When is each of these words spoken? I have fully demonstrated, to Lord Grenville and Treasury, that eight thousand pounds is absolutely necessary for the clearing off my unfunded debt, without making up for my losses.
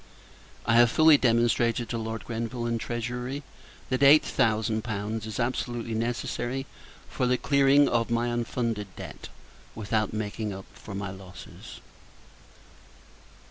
I 0.65 0.77
have 0.77 0.89
fully 0.89 1.19
demonstrated, 1.19 1.87
to 1.89 1.97
Lord 1.99 2.25
Grenville 2.25 2.65
and 2.65 2.79
Treasury, 2.81 3.43
that 3.89 4.01
eight 4.01 4.23
thousand 4.25 4.83
pounds 4.83 5.27
is 5.27 5.39
absolutely 5.39 5.93
necessary 5.93 6.65
for 7.07 7.27
the 7.27 7.37
clearing 7.37 7.87
off 7.87 8.09
my 8.09 8.29
unfunded 8.29 8.87
debt, 8.95 9.29
without 9.75 10.11
making 10.11 10.53
up 10.53 10.65
for 10.73 10.95
my 10.95 11.11
losses. 11.11 11.81